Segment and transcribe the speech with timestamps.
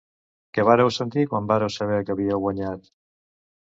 [0.57, 2.77] Què vàreu sentir quan vàreu saber que havíeu guanyar?